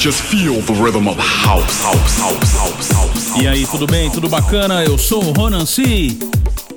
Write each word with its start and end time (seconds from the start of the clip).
Just 0.00 0.22
feel 0.22 0.62
the 0.62 0.72
rhythm 0.82 1.06
of 1.08 1.18
house, 1.18 1.82
house, 1.82 2.18
house, 2.18 2.56
house, 2.56 2.90
house. 2.90 3.36
E 3.38 3.46
aí, 3.46 3.66
tudo 3.66 3.86
bem? 3.86 4.10
Tudo 4.10 4.30
bacana? 4.30 4.82
Eu 4.82 4.96
sou 4.96 5.22
o 5.22 5.30
Ronan 5.30 5.66
C. 5.66 6.16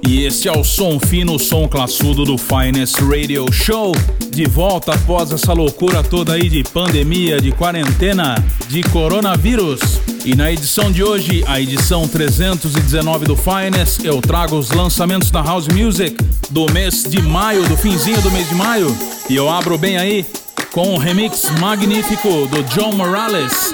E 0.05 0.25
este 0.25 0.49
é 0.49 0.51
o 0.51 0.61
som 0.61 0.99
fino, 0.99 1.35
o 1.35 1.39
som 1.39 1.65
classudo 1.65 2.25
do 2.25 2.37
Finest 2.37 2.99
Radio 2.99 3.49
Show. 3.49 3.93
De 4.29 4.43
volta 4.43 4.93
após 4.93 5.31
essa 5.31 5.53
loucura 5.53 6.03
toda 6.03 6.33
aí 6.33 6.49
de 6.49 6.65
pandemia, 6.65 7.39
de 7.39 7.53
quarentena, 7.53 8.35
de 8.67 8.83
coronavírus. 8.83 9.79
E 10.25 10.35
na 10.35 10.51
edição 10.51 10.91
de 10.91 11.01
hoje, 11.01 11.45
a 11.47 11.61
edição 11.61 12.05
319 12.05 13.25
do 13.25 13.37
Finest, 13.37 14.03
eu 14.03 14.19
trago 14.19 14.57
os 14.57 14.69
lançamentos 14.71 15.31
da 15.31 15.41
House 15.41 15.69
Music 15.69 16.17
do 16.49 16.69
mês 16.73 17.05
de 17.05 17.21
maio, 17.21 17.65
do 17.69 17.77
finzinho 17.77 18.21
do 18.21 18.29
mês 18.31 18.49
de 18.49 18.55
maio. 18.55 18.93
E 19.29 19.35
eu 19.37 19.49
abro 19.49 19.77
bem 19.77 19.95
aí 19.95 20.25
com 20.73 20.95
um 20.95 20.97
remix 20.97 21.49
magnífico 21.59 22.47
do 22.47 22.63
John 22.63 22.93
Morales, 22.93 23.73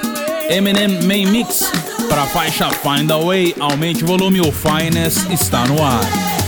Eminem 0.49 1.01
Main 1.03 1.27
Mix, 1.27 1.71
para 2.09 2.23
a 2.23 2.27
faixa 2.27 2.69
Find 2.69 3.09
a 3.09 3.17
Way. 3.17 3.55
Aumente 3.57 4.03
o 4.03 4.07
volume, 4.07 4.41
o 4.41 4.51
Finest 4.51 5.31
está 5.31 5.65
no 5.65 5.81
ar. 5.81 6.38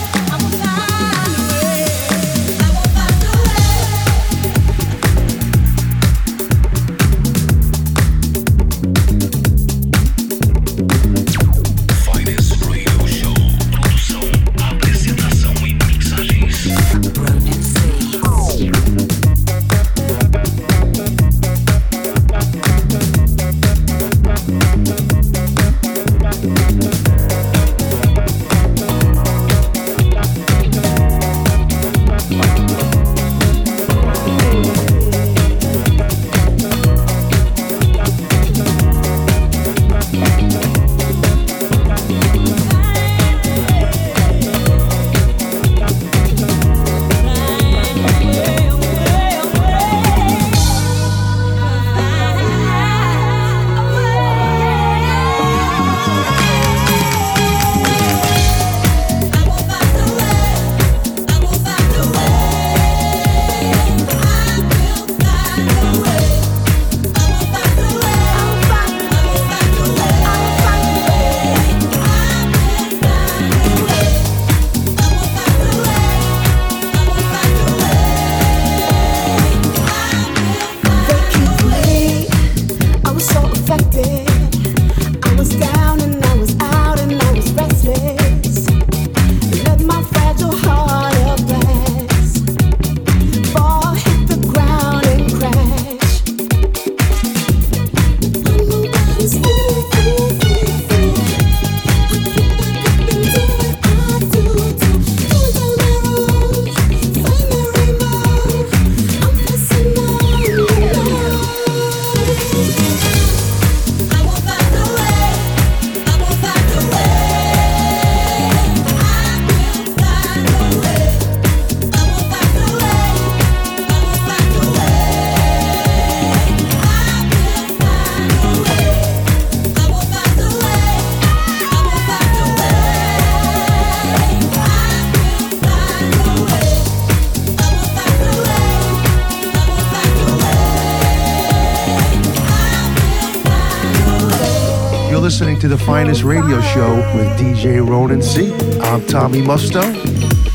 To 145.21 145.67
the 145.67 145.77
finest 145.77 146.23
radio 146.23 146.59
show 146.61 146.95
with 147.15 147.27
DJ 147.37 147.87
Ronan 147.87 148.23
C. 148.23 148.51
I'm 148.79 149.05
Tommy 149.05 149.39
Musto. 149.39 149.83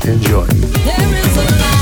Enjoy. 0.05 1.76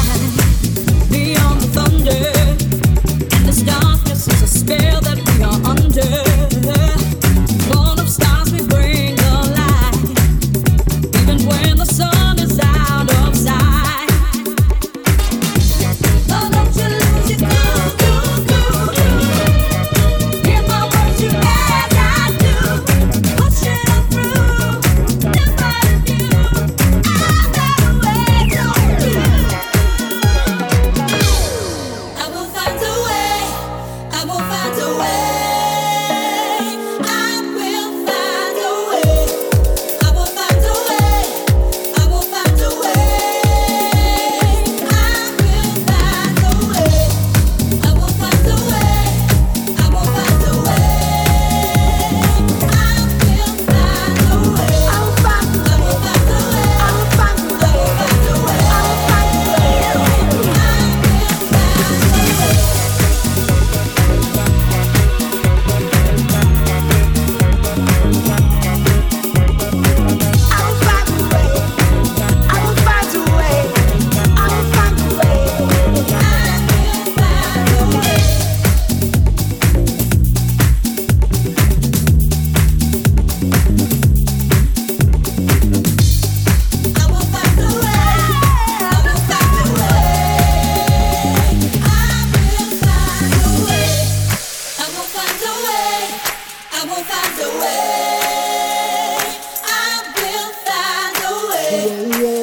find 97.36 97.42
a 97.42 97.60
way. 97.60 99.20
I 99.64 100.04
will 100.16 100.52
find 100.66 101.18
a 101.24 102.24
way. 102.24 102.35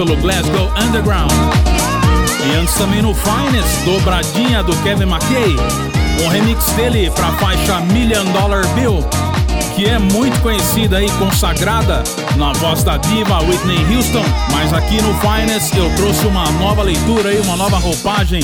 Pelo 0.00 0.16
Glasgow 0.16 0.72
Underground. 0.82 1.30
E 2.46 2.56
antes 2.56 2.72
também 2.76 3.02
no 3.02 3.14
Finest, 3.14 3.84
dobradinha 3.84 4.62
do 4.62 4.74
Kevin 4.76 5.04
McKay, 5.04 5.54
um 6.24 6.28
remix 6.28 6.64
dele 6.72 7.10
pra 7.10 7.30
faixa 7.32 7.80
Million 7.92 8.24
Dollar 8.32 8.66
Bill, 8.68 9.04
que 9.76 9.84
é 9.84 9.98
muito 9.98 10.40
conhecida 10.40 11.04
e 11.04 11.10
consagrada 11.18 12.02
na 12.36 12.50
voz 12.54 12.82
da 12.82 12.96
diva 12.96 13.42
Whitney 13.42 13.94
Houston. 13.94 14.24
Mas 14.50 14.72
aqui 14.72 15.02
no 15.02 15.12
Finest 15.20 15.76
eu 15.76 15.94
trouxe 15.96 16.26
uma 16.26 16.50
nova 16.52 16.82
leitura 16.82 17.34
e 17.34 17.38
uma 17.40 17.56
nova 17.56 17.76
roupagem, 17.76 18.40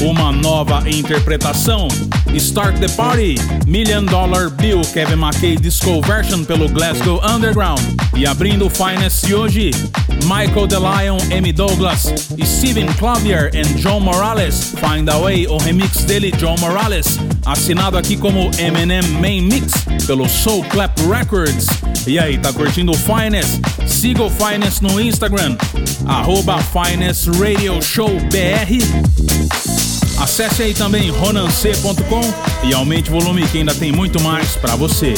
uma 0.00 0.32
nova 0.32 0.88
interpretação. 0.88 1.86
Start 2.34 2.78
the 2.78 2.88
Party, 2.88 3.34
Million 3.66 4.04
Dollar 4.04 4.48
Bill, 4.48 4.80
Kevin 4.92 5.22
McKay 5.22 5.56
Disco 5.56 6.00
Version 6.00 6.44
pelo 6.44 6.66
Glasgow 6.66 7.20
Underground. 7.24 7.80
E 8.16 8.26
abrindo 8.26 8.66
o 8.66 8.70
Finest 8.70 9.30
hoje, 9.32 9.70
Michael 10.24 10.66
DeLion, 10.66 11.18
M. 11.30 11.52
Douglas, 11.52 12.12
Steven 12.42 12.86
Clavier 12.94 13.50
e 13.54 13.62
John 13.74 14.00
Morales. 14.00 14.72
Find 14.80 15.08
a 15.08 15.18
Way, 15.18 15.46
o 15.48 15.58
remix 15.58 16.04
dele, 16.04 16.32
John 16.32 16.56
Morales, 16.58 17.18
assinado 17.44 17.98
aqui 17.98 18.16
como 18.16 18.50
Eminem 18.58 19.02
Main 19.20 19.42
Mix 19.42 19.72
pelo 20.06 20.28
Soul 20.28 20.64
Clap 20.64 20.98
Records. 21.02 21.66
E 22.06 22.18
aí, 22.18 22.38
tá 22.38 22.52
curtindo 22.52 22.92
o 22.92 22.94
Finest? 22.94 23.60
Siga 23.86 24.22
o 24.22 24.30
Finest 24.30 24.80
no 24.82 25.00
Instagram, 25.00 25.56
arroba 26.06 26.58
Finest 26.58 27.28
Radio 27.38 27.82
Show 27.82 28.10
BR. 28.30 28.84
Acesse 30.22 30.62
aí 30.62 30.74
também 30.74 31.10
ronance.com 31.10 32.66
e 32.66 32.72
aumente 32.72 33.10
o 33.10 33.20
volume 33.20 33.46
que 33.48 33.58
ainda 33.58 33.74
tem 33.74 33.92
muito 33.92 34.20
mais 34.20 34.56
pra 34.56 34.74
você. 34.74 35.14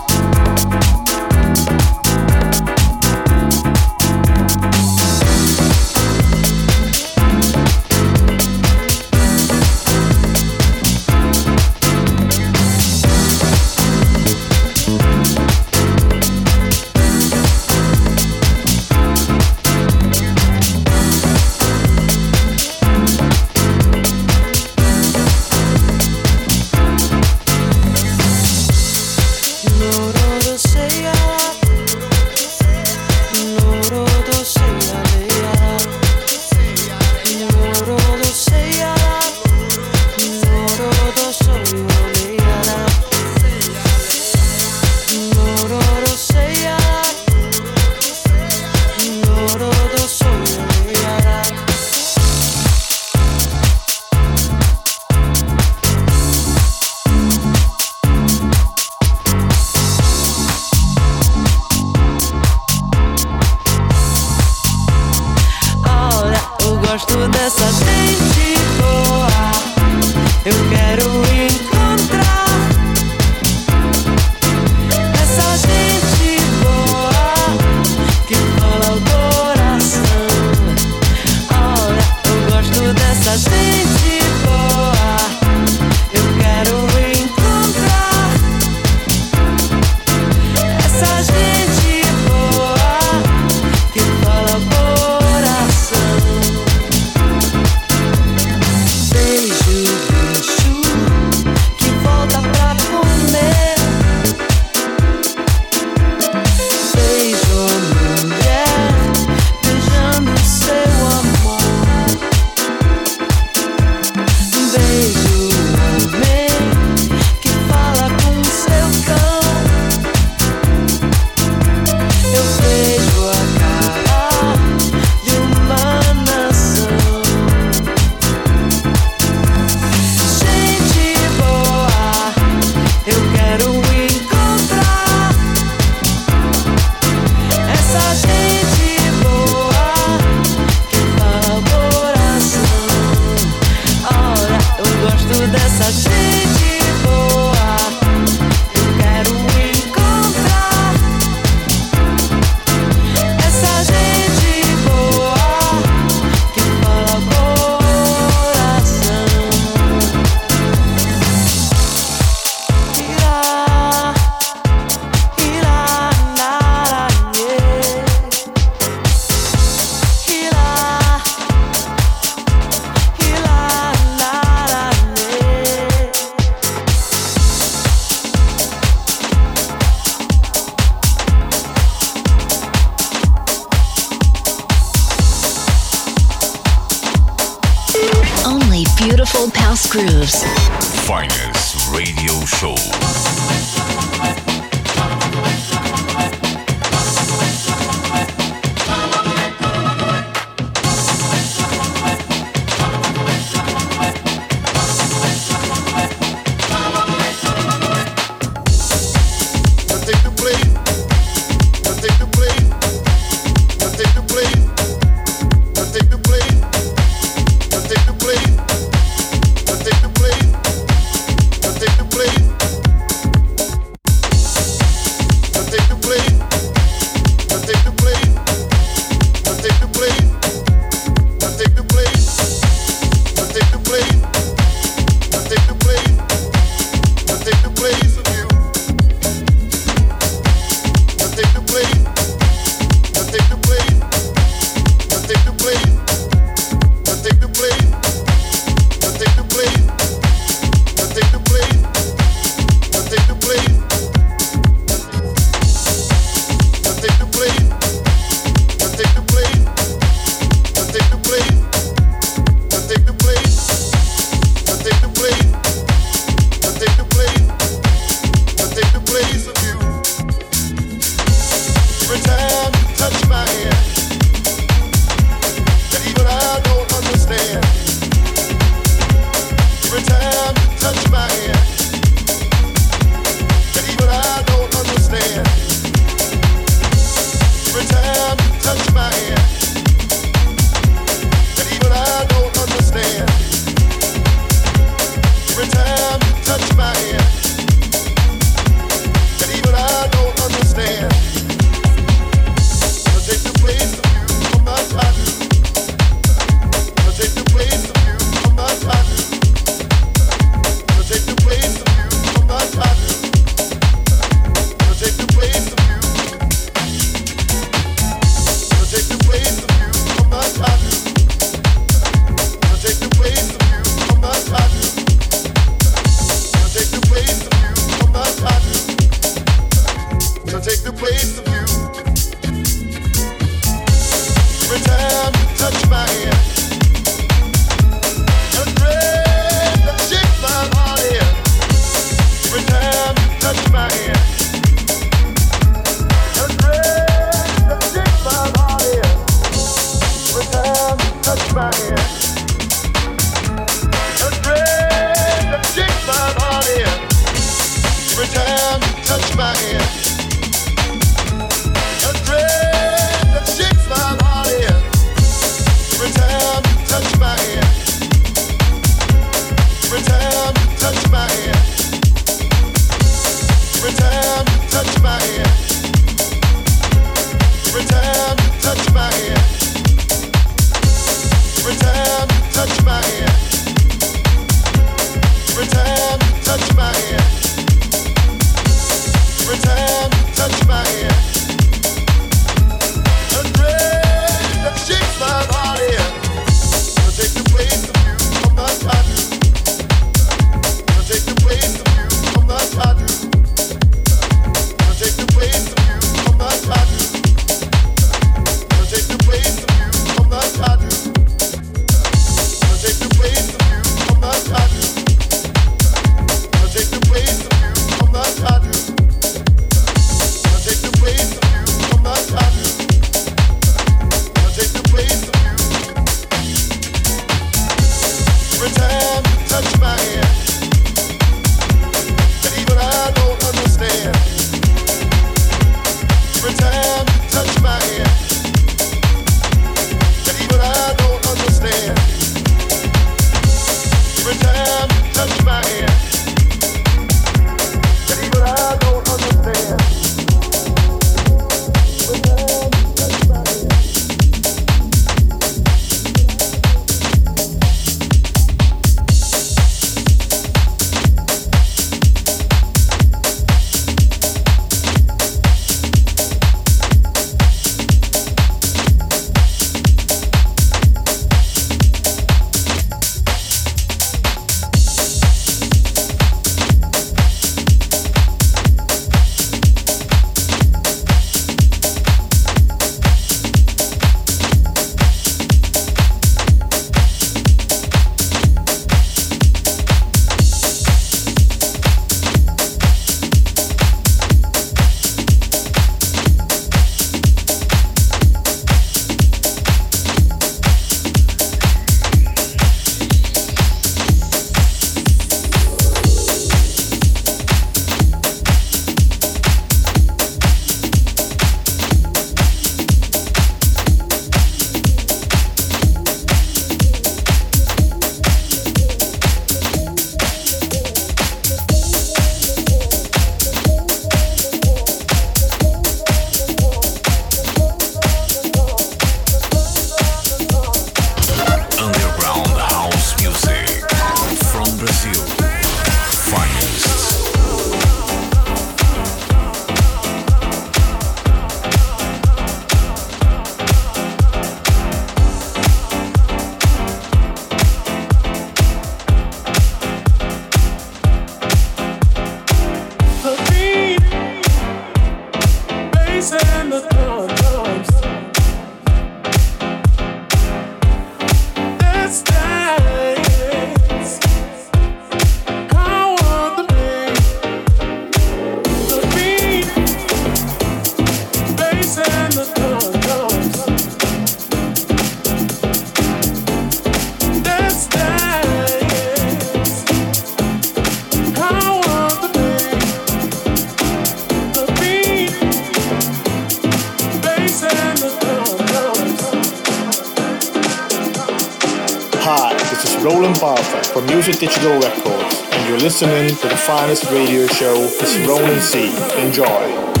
Digital 594.41 594.79
Records, 594.79 595.43
and 595.51 595.69
you're 595.69 595.77
listening 595.77 596.29
to 596.29 596.47
the 596.47 596.57
finest 596.57 597.03
radio 597.11 597.45
show, 597.45 597.75
It's 597.75 598.17
Ronan 598.27 598.59
C. 598.59 598.87
Enjoy. 599.21 600.00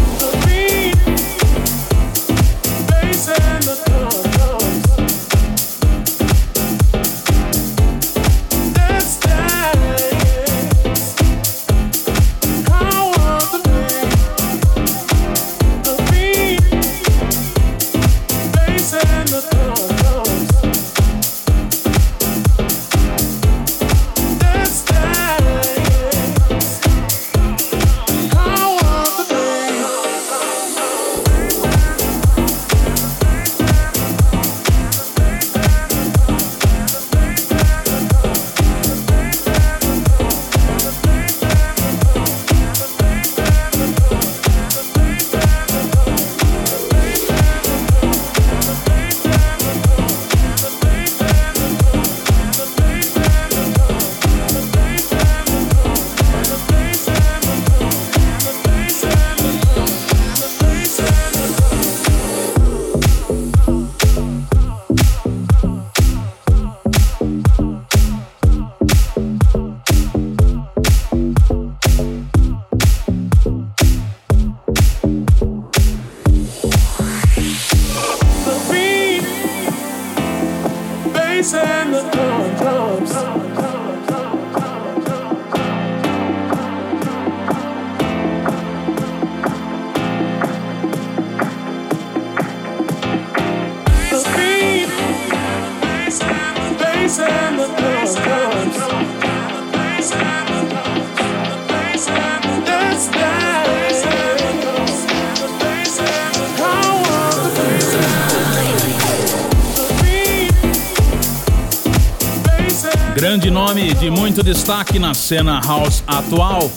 Grande 113.31 113.49
nome 113.49 113.93
de 113.93 114.09
muito 114.09 114.43
destaque 114.43 114.99
na 114.99 115.13
cena 115.13 115.61
house 115.65 116.03
atual. 116.05 116.69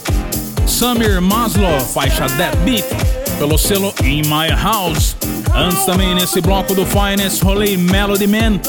Samir 0.68 1.20
Maslow, 1.20 1.80
faixa 1.80 2.26
That 2.36 2.56
Beat, 2.58 2.84
pelo 3.40 3.58
selo 3.58 3.92
In 4.04 4.22
My 4.28 4.54
House. 4.62 5.16
Antes 5.52 5.84
também 5.84 6.14
nesse 6.14 6.40
bloco 6.40 6.72
do 6.72 6.86
Finest 6.86 7.42
rolei 7.42 7.76
Melody 7.76 8.28
Man, 8.28 8.60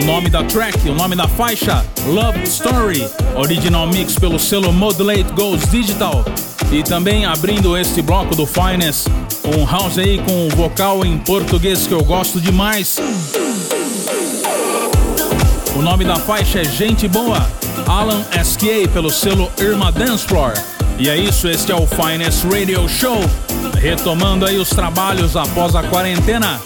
o 0.00 0.04
nome 0.04 0.30
da 0.30 0.44
track, 0.44 0.88
o 0.88 0.94
nome 0.94 1.16
da 1.16 1.26
faixa, 1.26 1.84
Love 2.06 2.44
Story, 2.44 3.04
original 3.34 3.88
mix 3.88 4.14
pelo 4.14 4.38
selo 4.38 4.72
Modulate 4.72 5.32
Goes 5.34 5.68
Digital. 5.68 6.24
E 6.70 6.84
também 6.84 7.24
abrindo 7.24 7.76
este 7.76 8.02
bloco 8.02 8.36
do 8.36 8.46
Finest, 8.46 9.08
um 9.58 9.66
house 9.66 9.98
aí 9.98 10.18
com 10.18 10.46
um 10.46 10.48
vocal 10.50 11.04
em 11.04 11.18
português 11.18 11.88
que 11.88 11.92
eu 11.92 12.04
gosto 12.04 12.40
demais. 12.40 13.00
O 15.82 15.84
nome 15.84 16.04
da 16.04 16.14
faixa 16.14 16.60
é 16.60 16.64
Gente 16.64 17.08
Boa, 17.08 17.44
Alan 17.88 18.24
SK 18.40 18.86
pelo 18.92 19.10
selo 19.10 19.50
Irma 19.58 19.90
Dance 19.90 20.24
Floor. 20.24 20.52
E 20.96 21.10
é 21.10 21.16
isso, 21.16 21.48
este 21.48 21.72
é 21.72 21.74
o 21.74 21.88
Finest 21.88 22.44
Radio 22.44 22.88
Show, 22.88 23.18
retomando 23.80 24.46
aí 24.46 24.58
os 24.58 24.70
trabalhos 24.70 25.36
após 25.36 25.74
a 25.74 25.82
quarentena, 25.82 26.60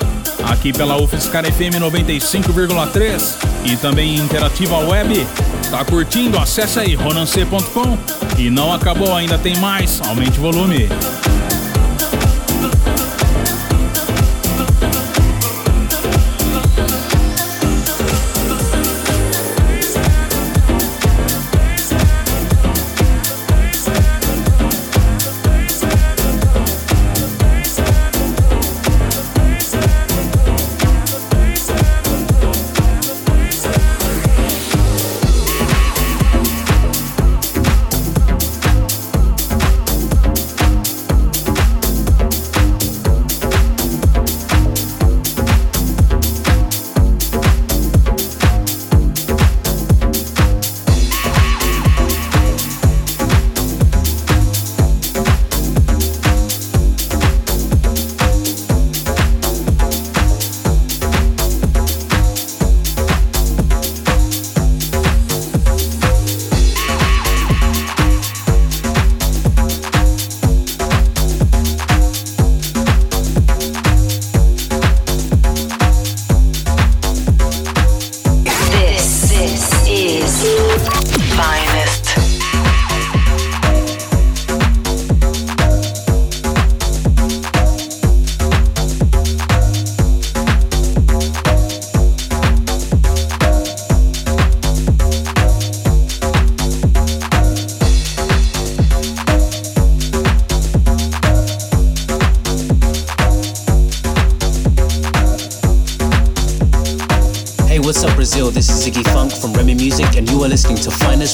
aqui 0.45 0.71
pela 0.71 1.01
UFSCar 1.01 1.51
FM 1.51 1.81
95,3 1.81 3.37
e 3.65 3.75
também 3.79 4.17
Interativa 4.17 4.77
Web. 4.81 5.27
Tá 5.71 5.83
curtindo? 5.83 6.39
Acesse 6.39 6.79
aí 6.79 6.95
ronance.com 6.95 7.97
e 8.37 8.51
não 8.51 8.71
acabou, 8.71 9.17
ainda 9.17 9.39
tem 9.39 9.57
mais, 9.57 9.99
aumente 10.07 10.39
o 10.39 10.43
volume. 10.43 10.91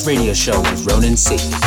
Radio 0.07 0.33
Show 0.35 0.59
with 0.61 0.91
Ronan 0.91 1.17
C. 1.17 1.62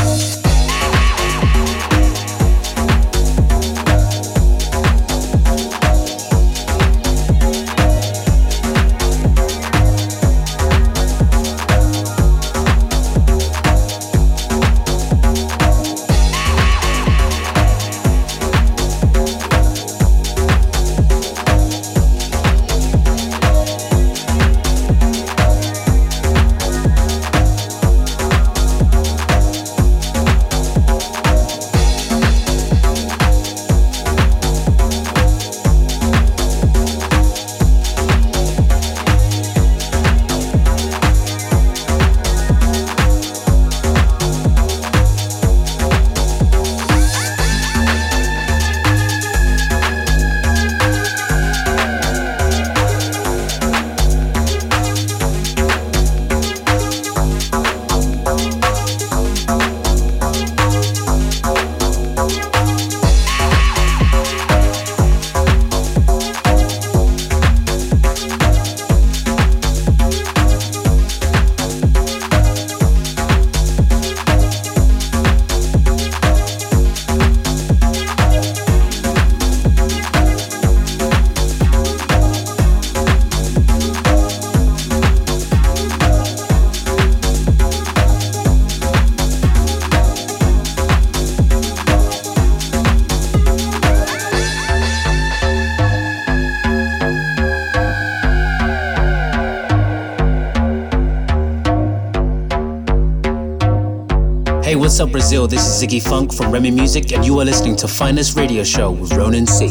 what's 104.95 105.01
up, 105.01 105.11
Brazil? 105.11 105.45
This 105.45 105.59
is 105.67 105.83
Ziggy 105.83 106.01
Funk 106.01 106.33
from 106.33 106.53
Remy 106.53 106.71
Music, 106.71 107.11
and 107.11 107.25
you 107.25 107.37
are 107.41 107.43
listening 107.43 107.75
to 107.75 107.85
Finest 107.85 108.37
Radio 108.37 108.63
Show 108.63 108.91
with 108.91 109.11
Ronan 109.11 109.45
C. 109.45 109.67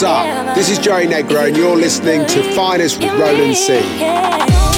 What's 0.00 0.48
up? 0.48 0.56
This 0.56 0.70
is 0.70 0.78
Joey 0.78 1.06
Negro, 1.06 1.46
and 1.46 1.54
you're 1.54 1.76
listening 1.76 2.26
to 2.28 2.42
Finest 2.54 3.02
with 3.02 3.12
Roland 3.20 3.54
C. 3.54 4.69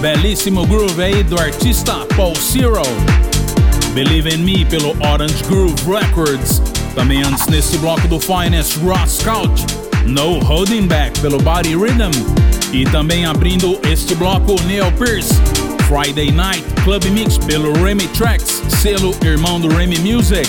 belíssimo 0.00 0.66
groove 0.66 1.02
aí 1.02 1.22
do 1.22 1.38
artista 1.38 2.06
Paul 2.16 2.34
Zero. 2.36 2.82
Believe 3.94 4.32
in 4.32 4.38
Me 4.38 4.64
pelo 4.64 4.96
Orange 5.00 5.42
Groove 5.44 5.74
Records. 5.86 6.62
Também 6.94 7.22
antes 7.22 7.46
nesse 7.46 7.76
bloco 7.78 8.06
do 8.06 8.20
Finest 8.20 8.76
Rock 8.78 9.10
Scout, 9.10 9.66
No 10.04 10.38
Holding 10.40 10.86
Back 10.86 11.18
pelo 11.20 11.38
Body 11.38 11.74
Rhythm. 11.74 12.10
E 12.72 12.84
também 12.84 13.24
abrindo 13.24 13.78
este 13.90 14.14
bloco 14.14 14.60
Neil 14.66 14.92
Pierce, 14.92 15.34
Friday 15.88 16.30
Night 16.30 16.62
Club 16.84 17.02
Mix 17.06 17.38
pelo 17.38 17.72
Remy 17.82 18.08
Tracks, 18.08 18.62
selo 18.82 19.16
irmão 19.24 19.58
do 19.58 19.68
Remy 19.68 19.98
Music. 20.00 20.46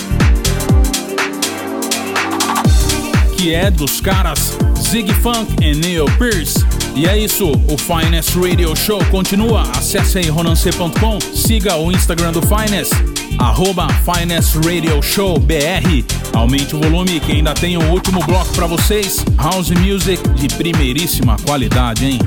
Que 3.38 3.54
é 3.54 3.70
dos 3.70 4.02
caras 4.02 4.58
Zig 4.78 5.10
Funk 5.14 5.56
e 5.62 5.74
Neil 5.74 6.04
Pierce. 6.18 6.62
E 6.94 7.06
é 7.06 7.16
isso, 7.16 7.52
o 7.52 7.78
Finest 7.78 8.36
Radio 8.36 8.76
Show 8.76 9.02
continua. 9.06 9.62
Acesse 9.62 10.18
aí 10.18 10.28
ronance.com, 10.28 11.18
siga 11.34 11.74
o 11.76 11.90
Instagram 11.90 12.32
do 12.32 12.42
Finest, 12.42 12.92
arroba 13.38 13.88
Finest 14.04 14.56
Radio 14.56 15.00
Show 15.00 15.38
BR. 15.38 16.04
Aumente 16.34 16.76
o 16.76 16.80
volume 16.80 17.18
que 17.18 17.32
ainda 17.32 17.54
tem 17.54 17.78
o 17.78 17.90
último 17.90 18.20
bloco 18.26 18.52
para 18.52 18.66
vocês. 18.66 19.24
House 19.38 19.70
Music 19.70 20.22
de 20.34 20.54
primeiríssima 20.54 21.36
qualidade, 21.46 22.04
hein? 22.04 22.18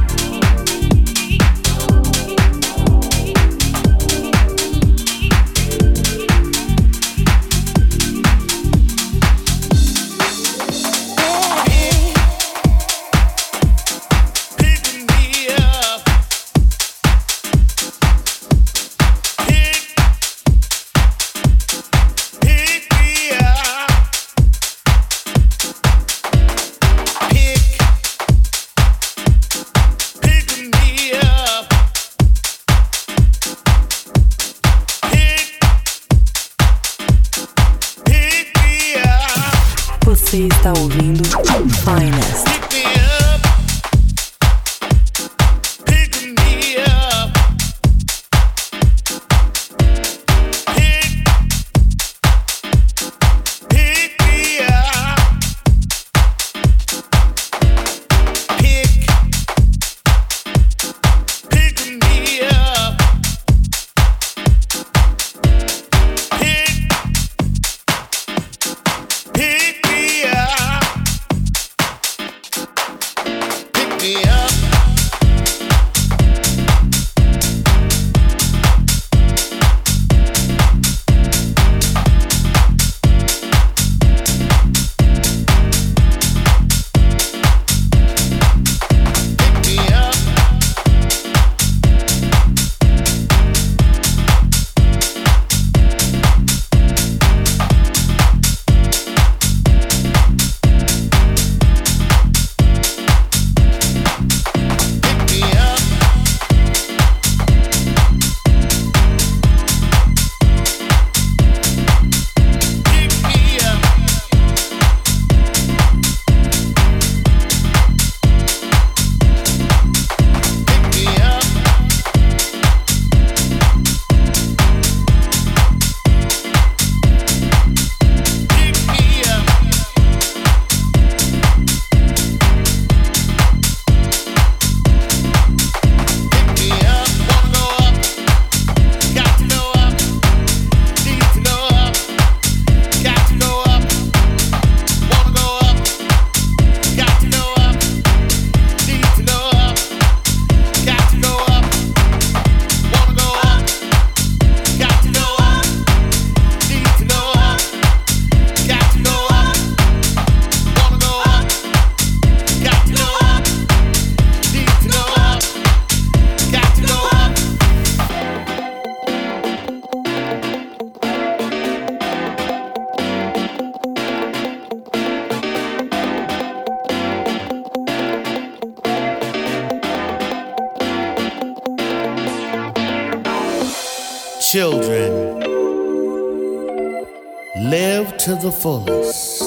Fullest. 188.64 189.42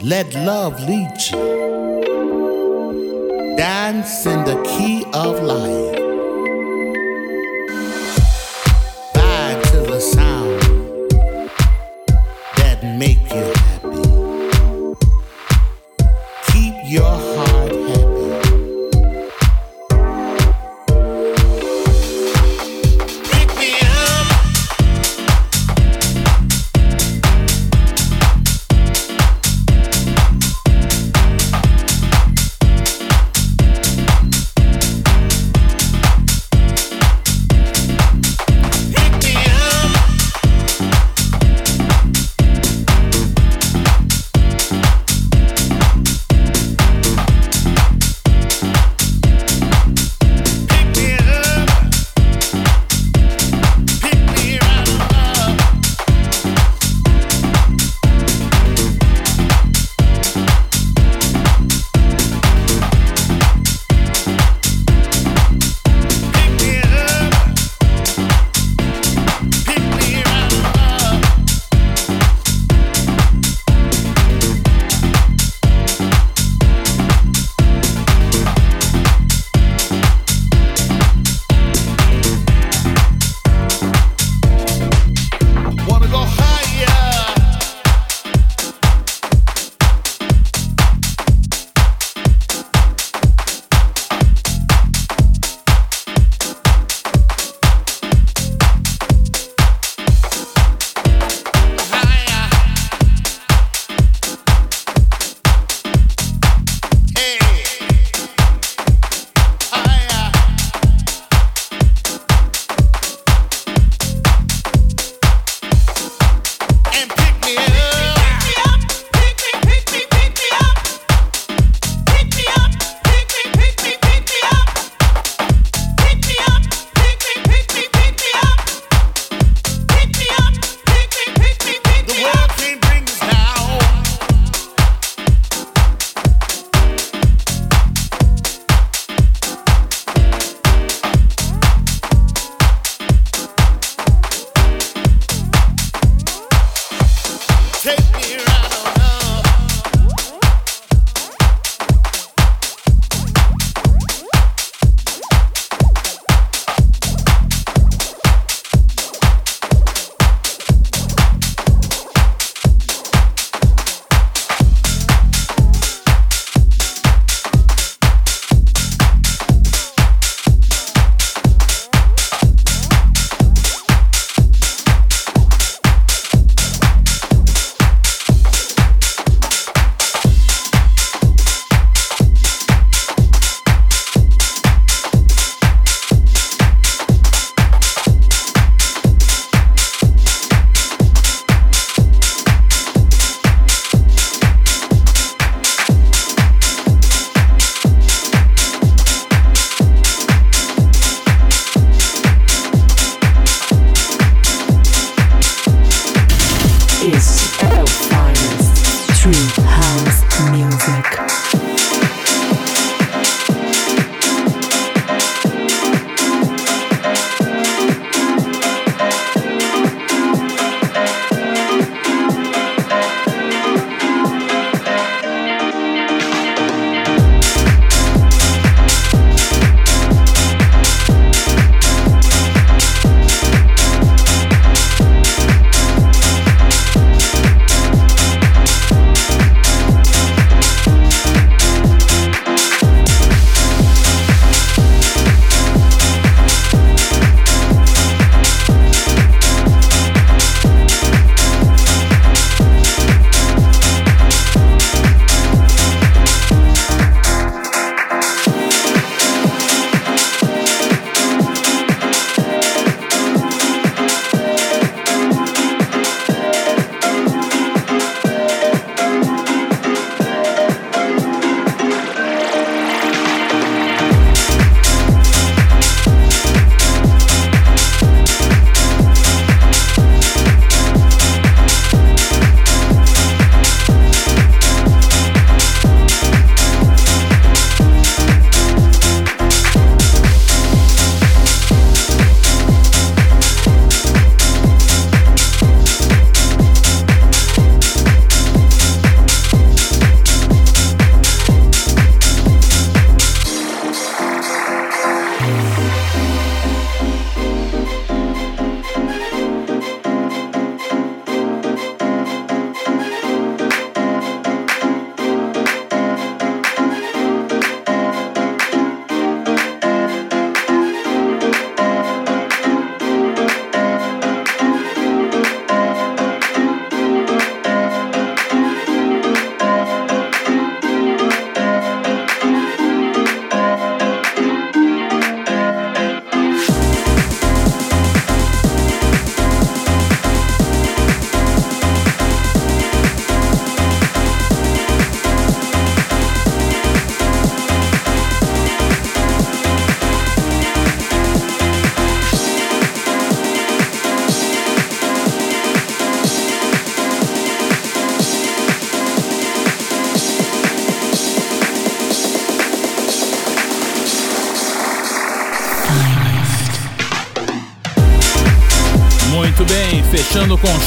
Let 0.00 0.32
love 0.32 0.80
lead 0.88 1.10
you. 1.28 1.42
Dance 3.56 4.26
in 4.26 4.44
the 4.44 4.62
key 4.62 5.04
of 5.12 5.42
life. 5.42 6.01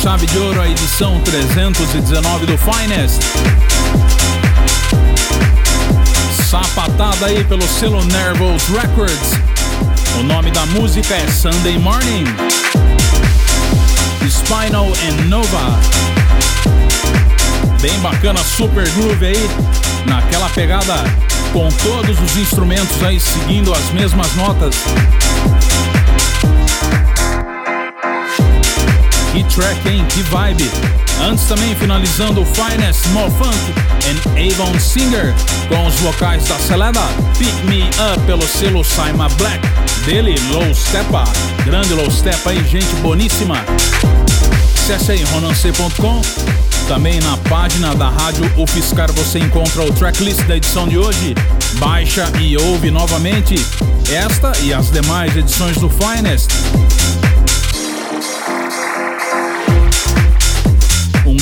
Chave 0.06 0.28
de 0.28 0.38
ouro 0.38 0.62
a 0.62 0.70
edição 0.70 1.20
319 1.22 2.46
do 2.46 2.56
Finest. 2.60 3.20
Sapatada 6.48 7.26
aí 7.26 7.44
pelo 7.46 7.64
selo 7.68 8.06
Nervous 8.06 8.68
Records. 8.68 9.32
O 10.20 10.22
nome 10.22 10.52
da 10.52 10.64
música 10.68 11.16
é 11.16 11.28
Sunday 11.32 11.80
Morning. 11.80 12.24
Spinal 14.30 14.86
and 14.86 15.24
Nova. 15.24 15.80
Bem 17.82 17.98
bacana, 18.02 18.40
super 18.44 18.88
groove 18.90 19.26
aí, 19.26 19.50
naquela 20.06 20.50
pegada 20.50 21.04
com 21.52 21.68
todos 21.84 22.16
os 22.22 22.38
instrumentos 22.38 23.04
aí 23.04 23.20
seguindo 23.20 23.74
as 23.74 23.90
mesmas 23.90 24.36
notas. 24.36 24.76
Que 29.36 29.44
track, 29.54 29.90
hein? 29.90 30.06
Que 30.12 30.22
vibe! 30.22 30.72
Antes 31.22 31.44
também 31.44 31.76
finalizando 31.76 32.42
o 32.42 32.46
Finest 32.46 33.02
Small 33.04 33.30
Funk 33.32 33.58
and 34.08 34.40
Avon 34.40 34.80
Singer 34.80 35.34
com 35.68 35.86
os 35.86 35.96
vocais 35.96 36.48
da 36.48 36.58
Selena 36.58 37.02
Pick 37.38 37.54
Me 37.66 37.84
Up 38.14 38.26
pelo 38.26 38.48
selo 38.48 38.82
Simon 38.82 39.28
Black 39.38 39.60
dele 40.06 40.36
Low 40.52 40.74
Stepa, 40.74 41.26
grande 41.66 41.94
Low 41.94 42.10
Stepa 42.10 42.52
aí, 42.52 42.64
gente 42.64 42.96
boníssima. 43.02 43.58
Acesse 44.74 45.12
aí 45.12 45.24
ronancê.com. 45.26 46.22
Também 46.88 47.20
na 47.20 47.36
página 47.50 47.94
da 47.94 48.08
Rádio 48.08 48.50
UFSCar 48.56 49.12
você 49.12 49.40
encontra 49.40 49.84
o 49.84 49.92
tracklist 49.92 50.44
da 50.44 50.56
edição 50.56 50.88
de 50.88 50.98
hoje. 50.98 51.36
Baixa 51.74 52.32
e 52.40 52.56
ouve 52.56 52.90
novamente 52.90 53.56
esta 54.10 54.54
e 54.64 54.74
as 54.74 54.90
demais 54.92 55.36
edições 55.36 55.76
do 55.76 55.90
Finest. 55.90 56.50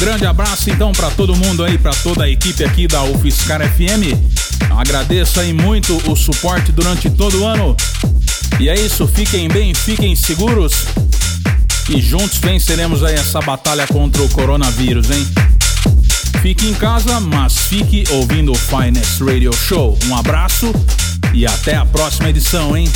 Grande 0.04 0.26
abraço 0.26 0.70
então 0.70 0.92
para 0.92 1.10
todo 1.12 1.34
mundo 1.34 1.64
aí, 1.64 1.78
para 1.78 1.94
toda 1.94 2.26
a 2.26 2.30
equipe 2.30 2.62
aqui 2.62 2.88
da 2.88 3.02
UFSCar 3.04 3.62
FM. 3.62 4.12
Agradeço 4.78 5.40
aí 5.40 5.54
muito 5.54 5.96
o 6.12 6.16
suporte 6.18 6.74
durante 6.74 7.10
todo 7.10 7.42
o 7.42 7.48
ano. 7.48 7.74
E 8.60 8.68
é 8.68 8.76
isso, 8.76 9.08
fiquem 9.08 9.48
bem, 9.48 9.74
fiquem 9.74 10.14
seguros. 10.14 10.74
E 11.88 12.02
juntos 12.02 12.38
venceremos 12.38 13.02
aí 13.02 13.16
essa 13.16 13.40
batalha 13.40 13.88
contra 13.88 14.22
o 14.22 14.28
coronavírus, 14.28 15.10
hein? 15.10 15.26
Fique 16.42 16.68
em 16.68 16.74
casa, 16.74 17.22
mas 17.22 17.58
fique 17.60 18.04
ouvindo 18.10 18.52
o 18.52 18.56
Finest 18.56 19.22
Radio 19.22 19.54
Show. 19.54 19.98
Um 20.08 20.18
abraço 20.18 20.74
e 21.34 21.46
até 21.46 21.78
a 21.78 21.86
próxima 21.86 22.30
edição, 22.30 22.76
hein? 22.76 22.92